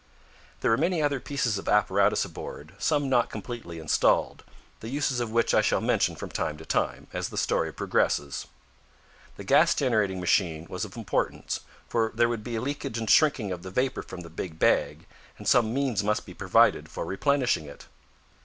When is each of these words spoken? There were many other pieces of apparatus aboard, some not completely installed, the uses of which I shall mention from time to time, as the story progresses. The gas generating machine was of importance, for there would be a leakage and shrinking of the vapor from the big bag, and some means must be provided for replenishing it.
There 0.61 0.71
were 0.71 0.77
many 0.77 0.99
other 0.99 1.19
pieces 1.19 1.59
of 1.59 1.69
apparatus 1.69 2.25
aboard, 2.25 2.73
some 2.79 3.07
not 3.07 3.29
completely 3.29 3.77
installed, 3.77 4.43
the 4.79 4.89
uses 4.89 5.19
of 5.19 5.29
which 5.29 5.53
I 5.53 5.61
shall 5.61 5.79
mention 5.79 6.15
from 6.15 6.31
time 6.31 6.57
to 6.57 6.65
time, 6.65 7.05
as 7.13 7.29
the 7.29 7.37
story 7.37 7.71
progresses. 7.71 8.47
The 9.37 9.43
gas 9.43 9.75
generating 9.75 10.19
machine 10.19 10.65
was 10.67 10.85
of 10.85 10.97
importance, 10.97 11.59
for 11.87 12.11
there 12.15 12.29
would 12.29 12.43
be 12.43 12.55
a 12.55 12.61
leakage 12.61 12.97
and 12.97 13.07
shrinking 13.07 13.51
of 13.51 13.61
the 13.61 13.69
vapor 13.69 14.01
from 14.01 14.21
the 14.21 14.31
big 14.31 14.57
bag, 14.57 15.05
and 15.37 15.47
some 15.47 15.71
means 15.71 16.03
must 16.03 16.25
be 16.25 16.33
provided 16.33 16.89
for 16.89 17.05
replenishing 17.05 17.65
it. 17.65 17.85